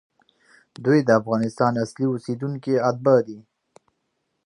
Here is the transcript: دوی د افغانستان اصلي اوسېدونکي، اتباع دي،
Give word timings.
دوی 0.85 0.99
د 1.03 1.09
افغانستان 1.19 1.73
اصلي 1.83 2.05
اوسېدونکي، 2.09 2.73
اتباع 2.89 3.19
دي، 3.27 3.39